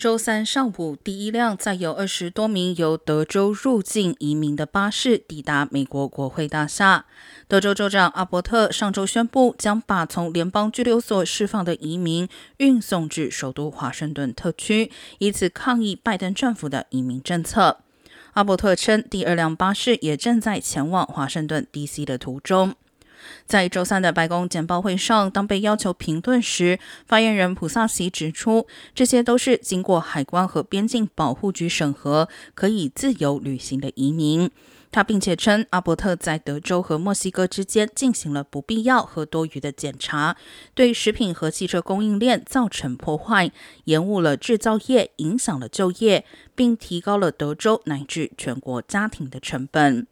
[0.00, 7.04] 周三上午，第一辆载有二十多名由德州入境移民的巴士抵达美国国会大厦。
[7.46, 12.26] 德州州长阿伯特上周宣布，将把从联邦拘留所释放的移民
[12.56, 17.80] 运送至首都华盛顿特区，以此抗议拜登政府的移民政策。
[18.32, 22.06] 阿伯特称，第二辆巴士也正在前往华盛顿 D.C.
[22.06, 22.74] 的途中。
[23.46, 34.50] 在周三的白宫简报会上，当被要求评论时，发言人普萨西指出，这些都是经过海关和边境保护局审核，可以自由旅行的移民。
[34.92, 40.36] 他并且称，阿伯特在德州和墨西哥之间进行了不必要和多余的检查，
[40.74, 43.52] 对食品和汽车供应链造成破坏，
[43.84, 46.24] 延误了制造业，影响了就业，
[46.56, 50.08] 并提高了德州乃至全国家庭的成本。